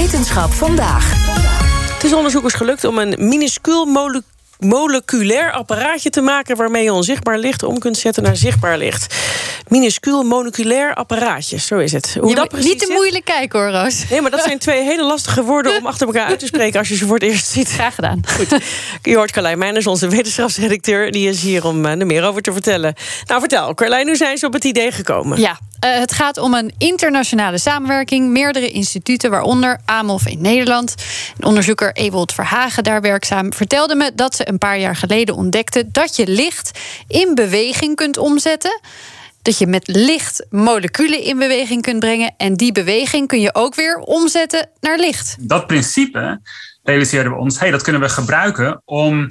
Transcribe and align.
Wetenschap 0.00 0.52
vandaag. 0.52 1.12
Het 1.94 2.04
is 2.04 2.12
onderzoekers 2.12 2.54
gelukt 2.54 2.84
om 2.84 2.98
een 2.98 3.14
minuscuul 3.18 3.88
moleculair 4.58 5.52
apparaatje 5.52 6.10
te 6.10 6.20
maken 6.20 6.56
waarmee 6.56 6.84
je 6.84 6.92
onzichtbaar 6.92 7.38
licht 7.38 7.62
om 7.62 7.78
kunt 7.78 7.96
zetten 7.96 8.22
naar 8.22 8.36
zichtbaar 8.36 8.78
licht. 8.78 9.14
Minuscuul 9.70 10.22
moleculair 10.22 10.94
apparaatje, 10.94 11.58
zo 11.58 11.78
is 11.78 11.92
het. 11.92 12.16
Hoe 12.20 12.34
dat 12.34 12.48
precies 12.48 12.68
niet 12.68 12.78
te 12.78 12.92
moeilijk 12.92 13.24
kijken 13.24 13.60
hoor, 13.60 13.70
Roos. 13.70 14.08
Nee, 14.08 14.20
maar 14.20 14.30
dat 14.30 14.42
zijn 14.42 14.58
twee 14.58 14.82
hele 14.82 15.04
lastige 15.04 15.42
woorden 15.42 15.76
om 15.76 15.86
achter 15.86 16.06
elkaar 16.06 16.26
uit 16.26 16.38
te 16.38 16.46
spreken 16.46 16.78
als 16.78 16.88
je 16.88 16.96
ze 16.96 17.06
voor 17.06 17.14
het 17.14 17.22
eerst 17.22 17.46
ziet. 17.46 17.68
Graag 17.70 17.94
gedaan. 17.94 18.20
Goed. 18.36 18.56
Je 19.02 19.16
hoort 19.16 19.30
Carlijn 19.30 19.58
Meijners, 19.58 19.86
onze 19.86 20.08
wetenschapsredacteur. 20.08 21.10
Die 21.10 21.28
is 21.28 21.42
hier 21.42 21.64
om 21.64 21.86
eh, 21.86 22.00
er 22.00 22.06
meer 22.06 22.24
over 22.24 22.42
te 22.42 22.52
vertellen. 22.52 22.94
Nou, 23.26 23.40
vertel, 23.40 23.74
Carlijn, 23.74 24.06
hoe 24.06 24.16
zijn 24.16 24.38
ze 24.38 24.46
op 24.46 24.52
het 24.52 24.64
idee 24.64 24.92
gekomen? 24.92 25.40
Ja, 25.40 25.58
eh, 25.80 25.94
het 25.94 26.12
gaat 26.12 26.38
om 26.38 26.54
een 26.54 26.74
internationale 26.78 27.58
samenwerking. 27.58 28.28
Meerdere 28.28 28.70
instituten, 28.70 29.30
waaronder 29.30 29.80
AMOF 29.84 30.26
in 30.26 30.40
Nederland. 30.40 30.94
Onderzoeker 31.40 31.92
Ewald 31.92 32.32
Verhagen, 32.32 32.84
daar 32.84 33.00
werkzaam, 33.00 33.52
vertelde 33.52 33.94
me 33.94 34.10
dat 34.14 34.34
ze 34.34 34.48
een 34.48 34.58
paar 34.58 34.78
jaar 34.78 34.96
geleden 34.96 35.34
ontdekte 35.34 35.84
dat 35.92 36.16
je 36.16 36.26
licht 36.26 36.78
in 37.08 37.34
beweging 37.34 37.96
kunt 37.96 38.18
omzetten. 38.18 38.80
Dat 39.42 39.58
je 39.58 39.66
met 39.66 39.88
licht 39.88 40.46
moleculen 40.50 41.22
in 41.22 41.38
beweging 41.38 41.82
kunt 41.82 42.00
brengen. 42.00 42.34
En 42.36 42.54
die 42.54 42.72
beweging 42.72 43.28
kun 43.28 43.40
je 43.40 43.54
ook 43.54 43.74
weer 43.74 43.98
omzetten 43.98 44.70
naar 44.80 44.98
licht. 44.98 45.36
dat 45.40 45.66
principe 45.66 46.40
realiseerden 46.82 47.32
we 47.32 47.38
ons, 47.38 47.58
hey, 47.58 47.70
dat 47.70 47.82
kunnen 47.82 48.00
we 48.00 48.08
gebruiken 48.08 48.82
om 48.84 49.26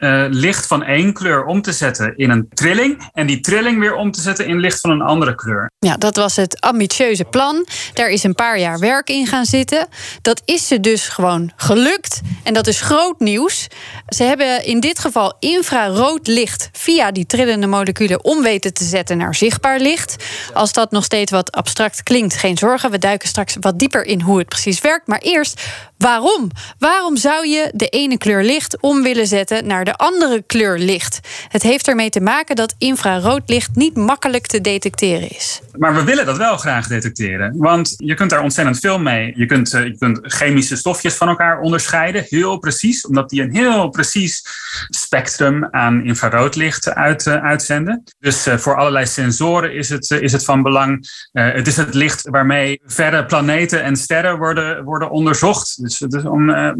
eh, 0.00 0.24
licht 0.28 0.66
van 0.66 0.82
één 0.82 1.12
kleur 1.12 1.44
om 1.44 1.62
te 1.62 1.72
zetten 1.72 2.16
in 2.16 2.30
een 2.30 2.48
trilling. 2.54 3.10
En 3.12 3.26
die 3.26 3.40
trilling 3.40 3.78
weer 3.78 3.94
om 3.94 4.10
te 4.10 4.20
zetten 4.20 4.46
in 4.46 4.58
licht 4.58 4.80
van 4.80 4.90
een 4.90 5.02
andere 5.02 5.34
kleur. 5.34 5.70
Ja, 5.78 5.96
dat 5.96 6.16
was 6.16 6.36
het 6.36 6.60
ambitieuze 6.60 7.24
plan. 7.24 7.66
Daar 7.94 8.08
is 8.08 8.22
een 8.22 8.34
paar 8.34 8.58
jaar 8.58 8.78
werk 8.78 9.10
in 9.10 9.26
gaan 9.26 9.44
zitten. 9.44 9.86
Dat 10.22 10.42
is 10.44 10.66
ze 10.66 10.80
dus 10.80 11.08
gewoon 11.08 11.52
gelukt. 11.56 12.20
En 12.42 12.54
dat 12.54 12.66
is 12.66 12.80
groot 12.80 13.20
nieuws. 13.20 13.66
Ze 14.08 14.22
hebben 14.22 14.64
in 14.64 14.80
dit 14.80 14.98
geval 14.98 15.36
infrarood 15.38 16.26
licht 16.26 16.68
via 16.72 17.10
die 17.10 17.26
trillende 17.26 17.66
moleculen 17.66 18.24
om 18.24 18.42
weten 18.42 18.74
te 18.74 18.84
zetten 18.84 19.16
naar 19.16 19.34
zichtbaar 19.34 19.80
licht. 19.80 20.24
Als 20.52 20.72
dat 20.72 20.90
nog 20.90 21.04
steeds 21.04 21.32
wat 21.32 21.52
abstract 21.52 22.02
klinkt, 22.02 22.36
geen 22.36 22.58
zorgen. 22.58 22.90
We 22.90 22.98
duiken 22.98 23.28
straks 23.28 23.56
wat 23.60 23.78
dieper 23.78 24.04
in 24.04 24.20
hoe 24.20 24.38
het 24.38 24.48
precies 24.48 24.80
werkt. 24.80 25.06
Maar 25.06 25.20
eerst, 25.22 25.62
waarom? 26.00 26.50
Waarom 26.78 27.16
zou 27.16 27.46
je 27.46 27.72
de 27.74 27.88
ene 27.88 28.18
kleur 28.18 28.44
licht 28.44 28.80
om 28.80 29.02
willen 29.02 29.26
zetten 29.26 29.66
naar 29.66 29.84
de 29.84 29.96
andere 29.96 30.42
kleur 30.46 30.78
licht? 30.78 31.20
Het 31.48 31.62
heeft 31.62 31.88
ermee 31.88 32.10
te 32.10 32.20
maken 32.20 32.56
dat 32.56 32.74
infrarood 32.78 33.42
licht 33.46 33.74
niet 33.74 33.96
makkelijk 33.96 34.46
te 34.46 34.60
detecteren 34.60 35.30
is. 35.30 35.60
Maar 35.78 35.94
we 35.94 36.04
willen 36.04 36.26
dat 36.26 36.36
wel 36.36 36.56
graag 36.56 36.86
detecteren. 36.86 37.54
Want 37.56 37.94
je 37.96 38.14
kunt 38.14 38.30
daar 38.30 38.42
ontzettend 38.42 38.78
veel 38.78 38.98
mee. 38.98 39.32
Je 39.36 39.46
kunt, 39.46 39.74
eh, 39.74 39.84
je 39.84 39.98
kunt 39.98 40.20
chemische 40.22 40.76
stofjes 40.76 41.14
van 41.14 41.28
elkaar 41.28 41.60
onderscheiden. 41.60 42.24
Heel 42.28 42.58
precies. 42.58 43.06
Omdat 43.06 43.30
die 43.30 43.42
een 43.42 43.54
heel 43.54 43.88
precies 43.88 44.42
spectrum 44.88 45.68
aan 45.70 46.04
infraroodlicht 46.04 46.94
uit, 46.94 47.26
eh, 47.26 47.34
uitzenden. 47.34 48.02
Dus 48.18 48.46
eh, 48.46 48.56
voor 48.56 48.76
allerlei 48.76 49.06
sensoren 49.06 49.74
is 49.74 49.88
het, 49.88 50.10
eh, 50.10 50.20
is 50.20 50.32
het 50.32 50.44
van 50.44 50.62
belang. 50.62 51.08
Eh, 51.32 51.52
het 51.52 51.66
is 51.66 51.76
het 51.76 51.94
licht 51.94 52.28
waarmee 52.28 52.80
verre 52.84 53.26
planeten 53.26 53.82
en 53.82 53.96
sterren 53.96 54.38
worden, 54.38 54.84
worden 54.84 55.10
onderzocht. 55.10 55.78
Dus 55.90 55.98
het 55.98 56.14
is 56.14 56.24
om, 56.24 56.50
eh, 56.50 56.72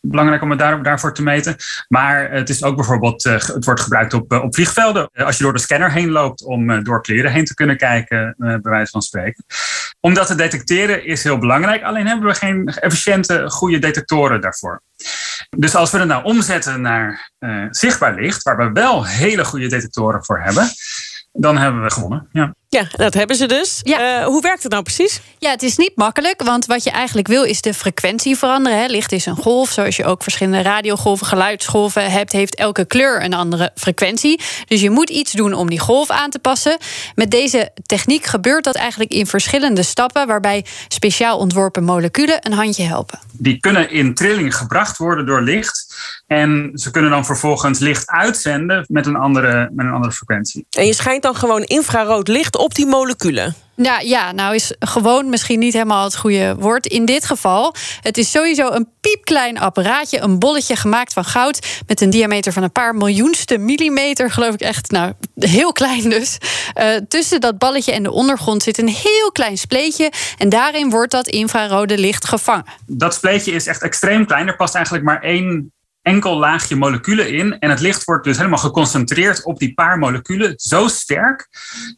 belangrijk 0.00 0.42
om 0.42 0.50
het 0.50 0.58
daar, 0.58 0.82
daarvoor 0.82 1.14
te 1.14 1.22
meten. 1.22 1.56
Maar 1.88 2.30
het 2.30 2.48
is 2.48 2.62
ook 2.62 2.76
bijvoorbeeld, 2.76 3.24
eh, 3.24 3.32
het 3.32 3.64
wordt 3.64 3.80
gebruikt 3.80 4.14
op, 4.14 4.32
eh, 4.32 4.42
op 4.42 4.54
vliegvelden. 4.54 5.10
Als 5.12 5.36
je 5.36 5.42
door 5.42 5.52
de 5.52 5.58
scanner 5.58 5.92
heen 5.92 6.10
loopt 6.10 6.44
om 6.44 6.84
door 6.84 7.02
kleren 7.02 7.32
heen 7.32 7.44
te 7.44 7.54
kunnen 7.54 7.76
kijken, 7.76 8.34
bij 8.38 8.60
wijze 8.62 8.90
van 8.90 9.02
spreken. 9.02 9.44
Om 10.00 10.14
dat 10.14 10.26
te 10.26 10.34
detecteren 10.34 11.04
is 11.04 11.24
heel 11.24 11.38
belangrijk. 11.38 11.82
Alleen 11.82 12.06
hebben 12.06 12.28
we 12.28 12.34
geen 12.34 12.68
efficiënte, 12.68 13.50
goede 13.50 13.78
detectoren 13.78 14.40
daarvoor. 14.40 14.82
Dus 15.56 15.74
als 15.74 15.90
we 15.90 15.98
het 15.98 16.08
nou 16.08 16.24
omzetten 16.24 16.80
naar 16.80 17.30
zichtbaar 17.70 18.14
licht, 18.14 18.42
waar 18.42 18.56
we 18.56 18.72
wel 18.72 19.06
hele 19.06 19.44
goede 19.44 19.68
detectoren 19.68 20.24
voor 20.24 20.40
hebben, 20.40 20.68
dan 21.32 21.58
hebben 21.58 21.82
we 21.82 21.90
gewonnen. 21.90 22.28
Ja. 22.32 22.54
Ja, 22.76 22.86
dat 22.90 23.14
hebben 23.14 23.36
ze 23.36 23.46
dus. 23.46 23.80
Ja. 23.82 24.20
Eh, 24.20 24.26
hoe 24.26 24.42
werkt 24.42 24.62
het 24.62 24.72
nou 24.72 24.84
precies? 24.84 25.20
Ja, 25.38 25.50
het 25.50 25.62
is 25.62 25.76
niet 25.76 25.92
makkelijk, 25.94 26.42
want 26.42 26.66
wat 26.66 26.84
je 26.84 26.90
eigenlijk 26.90 27.28
wil 27.28 27.42
is 27.42 27.60
de 27.60 27.74
frequentie 27.74 28.36
veranderen. 28.36 28.78
Hè. 28.78 28.86
Licht 28.86 29.12
is 29.12 29.26
een 29.26 29.36
golf, 29.36 29.70
zoals 29.70 29.96
je 29.96 30.04
ook 30.04 30.22
verschillende 30.22 30.62
radiogolven, 30.62 31.26
geluidsgolven 31.26 32.10
hebt, 32.10 32.32
heeft 32.32 32.54
elke 32.54 32.84
kleur 32.84 33.24
een 33.24 33.34
andere 33.34 33.70
frequentie. 33.74 34.40
Dus 34.66 34.80
je 34.80 34.90
moet 34.90 35.10
iets 35.10 35.32
doen 35.32 35.52
om 35.52 35.68
die 35.68 35.78
golf 35.78 36.10
aan 36.10 36.30
te 36.30 36.38
passen. 36.38 36.76
Met 37.14 37.30
deze 37.30 37.70
techniek 37.86 38.24
gebeurt 38.24 38.64
dat 38.64 38.74
eigenlijk 38.74 39.12
in 39.12 39.26
verschillende 39.26 39.82
stappen, 39.82 40.26
waarbij 40.26 40.64
speciaal 40.88 41.38
ontworpen 41.38 41.84
moleculen 41.84 42.38
een 42.40 42.52
handje 42.52 42.82
helpen. 42.82 43.18
Die 43.32 43.60
kunnen 43.60 43.90
in 43.90 44.14
trilling 44.14 44.56
gebracht 44.56 44.96
worden 44.96 45.26
door 45.26 45.42
licht. 45.42 45.94
En 46.26 46.70
ze 46.74 46.90
kunnen 46.90 47.10
dan 47.10 47.24
vervolgens 47.24 47.78
licht 47.78 48.06
uitzenden 48.06 48.84
met 48.88 49.06
een 49.06 49.16
andere, 49.16 49.70
met 49.72 49.86
een 49.86 49.92
andere 49.92 50.12
frequentie. 50.12 50.66
En 50.70 50.86
je 50.86 50.94
schijnt 50.94 51.22
dan 51.22 51.34
gewoon 51.34 51.62
infrarood 51.62 52.28
licht 52.28 52.56
op 52.56 52.65
die 52.74 52.86
moleculen. 52.86 53.54
Ja, 53.76 54.00
ja, 54.00 54.32
nou 54.32 54.54
is 54.54 54.72
gewoon 54.78 55.28
misschien 55.28 55.58
niet 55.58 55.72
helemaal 55.72 56.04
het 56.04 56.16
goede 56.16 56.56
woord. 56.58 56.86
In 56.86 57.04
dit 57.04 57.24
geval, 57.24 57.74
het 58.00 58.18
is 58.18 58.30
sowieso 58.30 58.70
een 58.70 58.88
piepklein 59.00 59.58
apparaatje, 59.58 60.20
een 60.20 60.38
bolletje 60.38 60.76
gemaakt 60.76 61.12
van 61.12 61.24
goud 61.24 61.82
met 61.86 62.00
een 62.00 62.10
diameter 62.10 62.52
van 62.52 62.62
een 62.62 62.72
paar 62.72 62.94
miljoenste 62.94 63.58
millimeter, 63.58 64.30
geloof 64.30 64.54
ik 64.54 64.60
echt. 64.60 64.90
Nou, 64.90 65.12
heel 65.34 65.72
klein 65.72 66.08
dus. 66.10 66.38
Eh, 66.74 66.94
tussen 67.08 67.40
dat 67.40 67.58
balletje 67.58 67.92
en 67.92 68.02
de 68.02 68.10
ondergrond 68.10 68.62
zit 68.62 68.78
een 68.78 68.88
heel 68.88 69.32
klein 69.32 69.58
spleetje 69.58 70.12
en 70.38 70.48
daarin 70.48 70.90
wordt 70.90 71.10
dat 71.10 71.28
infrarode 71.28 71.98
licht 71.98 72.28
gevangen. 72.28 72.64
Dat 72.86 73.14
spleetje 73.14 73.52
is 73.52 73.66
echt 73.66 73.82
extreem 73.82 74.26
klein. 74.26 74.48
Er 74.48 74.56
past 74.56 74.74
eigenlijk 74.74 75.04
maar 75.04 75.22
één 75.22 75.72
enkel 76.06 76.38
laagje 76.38 76.76
moleculen 76.76 77.32
in. 77.32 77.58
En 77.58 77.70
het 77.70 77.80
licht 77.80 78.04
wordt 78.04 78.24
dus 78.24 78.36
helemaal 78.36 78.58
geconcentreerd 78.58 79.44
op 79.44 79.58
die 79.58 79.74
paar 79.74 79.98
moleculen. 79.98 80.52
Zo 80.56 80.88
sterk 80.88 81.48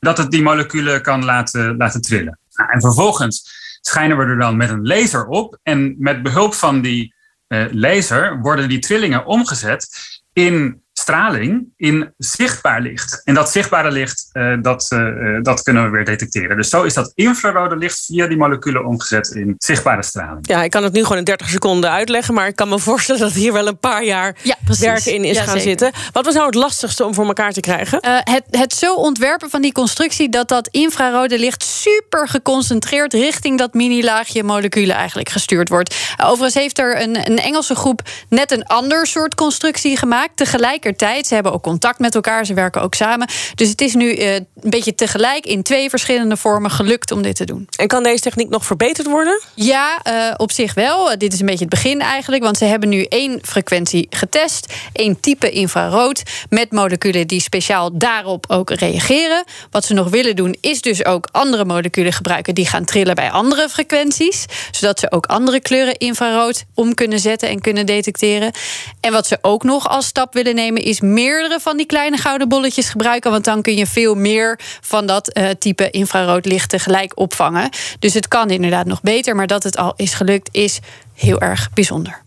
dat 0.00 0.18
het 0.18 0.30
die 0.30 0.42
moleculen 0.42 1.02
kan 1.02 1.24
laten, 1.24 1.76
laten 1.76 2.00
trillen. 2.00 2.38
Nou, 2.52 2.70
en 2.70 2.80
vervolgens 2.80 3.50
schijnen 3.80 4.16
we 4.16 4.24
er 4.24 4.38
dan 4.38 4.56
met 4.56 4.70
een 4.70 4.86
laser 4.86 5.26
op. 5.26 5.58
En 5.62 5.94
met 5.98 6.22
behulp 6.22 6.54
van 6.54 6.80
die 6.80 7.14
eh, 7.46 7.64
laser 7.70 8.40
worden 8.40 8.68
die 8.68 8.78
trillingen 8.78 9.26
omgezet 9.26 9.88
in 10.32 10.82
straling, 11.08 11.72
in 11.76 12.14
zichtbaar 12.18 12.80
licht. 12.80 13.20
En 13.24 13.34
dat 13.34 13.50
zichtbare 13.50 13.90
licht, 13.90 14.28
eh, 14.32 14.54
dat, 14.62 14.86
eh, 14.88 14.98
eh, 14.98 15.42
dat 15.42 15.62
kunnen 15.62 15.84
we 15.84 15.90
weer 15.90 16.04
detecteren. 16.04 16.56
Dus 16.56 16.68
zo 16.68 16.82
is 16.82 16.94
dat 16.94 17.12
infrarode 17.14 17.76
licht 17.76 18.04
via 18.06 18.26
die 18.26 18.36
moleculen 18.36 18.86
omgezet 18.86 19.28
in 19.28 19.54
zichtbare 19.58 20.02
straling. 20.02 20.48
Ja, 20.48 20.62
ik 20.62 20.70
kan 20.70 20.82
het 20.82 20.92
nu 20.92 21.02
gewoon 21.02 21.18
in 21.18 21.24
30 21.24 21.48
seconden 21.48 21.90
uitleggen, 21.90 22.34
maar 22.34 22.46
ik 22.46 22.56
kan 22.56 22.68
me 22.68 22.78
voorstellen 22.88 23.20
dat 23.20 23.32
hier 23.32 23.52
wel 23.52 23.66
een 23.66 23.78
paar 23.78 24.04
jaar 24.04 24.36
Ja, 24.42 24.56
werk 24.78 25.04
in 25.04 25.24
is 25.24 25.36
Ja, 25.36 25.42
gaan 25.42 25.60
zeker. 25.60 25.68
zitten. 25.68 25.92
Wat 26.12 26.24
was 26.24 26.34
nou 26.34 26.46
het 26.46 26.54
lastigste 26.54 27.04
om 27.04 27.14
voor 27.14 27.26
elkaar 27.26 27.52
te 27.52 27.60
krijgen? 27.60 28.00
Eh, 28.00 28.18
het, 28.22 28.44
het 28.50 28.72
zo 28.72 28.94
ontwerpen 28.94 29.50
van 29.50 29.62
die 29.62 29.72
constructie 29.72 30.28
dat 30.28 30.48
dat 30.48 30.68
infrarode 30.68 31.38
licht 31.38 31.62
super 31.62 32.28
geconcentreerd 32.28 33.12
richting 33.12 33.58
dat 33.58 33.74
mini-laagje 33.74 34.42
moleculen 34.42 34.96
eigenlijk 34.96 35.28
gestuurd 35.28 35.68
wordt. 35.68 35.96
Overigens 36.22 36.54
heeft 36.54 36.78
er 36.78 37.02
een, 37.02 37.30
een 37.30 37.38
Engelse 37.38 37.74
groep 37.74 38.02
net 38.28 38.50
een 38.52 38.64
ander 38.64 39.06
soort 39.06 39.34
constructie 39.34 39.96
gemaakt. 39.96 40.36
Tegelijkertijd, 40.36 40.96
ze 40.98 41.34
hebben 41.34 41.52
ook 41.52 41.62
contact 41.62 41.98
met 41.98 42.14
elkaar, 42.14 42.46
ze 42.46 42.54
werken 42.54 42.82
ook 42.82 42.94
samen. 42.94 43.28
Dus 43.54 43.68
het 43.68 43.80
is 43.80 43.94
nu 43.94 44.14
eh, 44.14 44.34
een 44.34 44.46
beetje 44.54 44.94
tegelijk 44.94 45.46
in 45.46 45.62
twee 45.62 45.90
verschillende 45.90 46.36
vormen 46.36 46.70
gelukt 46.70 47.12
om 47.12 47.22
dit 47.22 47.36
te 47.36 47.44
doen. 47.44 47.68
En 47.76 47.86
kan 47.86 48.02
deze 48.02 48.22
techniek 48.22 48.48
nog 48.48 48.64
verbeterd 48.64 49.06
worden? 49.06 49.40
Ja, 49.54 49.98
eh, 50.02 50.34
op 50.36 50.52
zich 50.52 50.74
wel. 50.74 51.18
Dit 51.18 51.32
is 51.32 51.40
een 51.40 51.46
beetje 51.46 51.64
het 51.64 51.74
begin 51.74 52.00
eigenlijk. 52.00 52.42
Want 52.42 52.56
ze 52.56 52.64
hebben 52.64 52.88
nu 52.88 53.04
één 53.04 53.38
frequentie 53.42 54.06
getest. 54.10 54.72
één 54.92 55.20
type 55.20 55.50
infrarood. 55.50 56.22
Met 56.48 56.72
moleculen 56.72 57.26
die 57.26 57.40
speciaal 57.40 57.98
daarop 57.98 58.44
ook 58.48 58.70
reageren. 58.70 59.44
Wat 59.70 59.84
ze 59.84 59.94
nog 59.94 60.08
willen 60.08 60.36
doen 60.36 60.56
is 60.60 60.80
dus 60.80 61.04
ook 61.04 61.28
andere 61.32 61.64
moleculen 61.64 62.12
gebruiken... 62.12 62.54
die 62.54 62.66
gaan 62.66 62.84
trillen 62.84 63.14
bij 63.14 63.30
andere 63.30 63.68
frequenties. 63.68 64.44
Zodat 64.70 64.98
ze 64.98 65.10
ook 65.10 65.26
andere 65.26 65.60
kleuren 65.60 65.96
infrarood 65.96 66.64
om 66.74 66.94
kunnen 66.94 67.18
zetten 67.18 67.48
en 67.48 67.60
kunnen 67.60 67.86
detecteren. 67.86 68.52
En 69.00 69.12
wat 69.12 69.26
ze 69.26 69.38
ook 69.40 69.62
nog 69.62 69.88
als 69.88 70.06
stap 70.06 70.34
willen 70.34 70.54
nemen... 70.54 70.82
is 70.88 71.00
meerdere 71.00 71.60
van 71.60 71.76
die 71.76 71.86
kleine 71.86 72.16
gouden 72.16 72.48
bolletjes 72.48 72.88
gebruiken. 72.88 73.30
Want 73.30 73.44
dan 73.44 73.62
kun 73.62 73.76
je 73.76 73.86
veel 73.86 74.14
meer 74.14 74.60
van 74.80 75.06
dat 75.06 75.36
uh, 75.36 75.48
type 75.50 75.90
infraroodlicht 75.90 76.70
tegelijk 76.70 77.18
opvangen. 77.18 77.68
Dus 77.98 78.14
het 78.14 78.28
kan 78.28 78.50
inderdaad 78.50 78.86
nog 78.86 79.00
beter. 79.00 79.36
Maar 79.36 79.46
dat 79.46 79.62
het 79.62 79.76
al 79.76 79.92
is 79.96 80.14
gelukt, 80.14 80.48
is 80.52 80.78
heel 81.14 81.40
erg 81.40 81.70
bijzonder. 81.74 82.26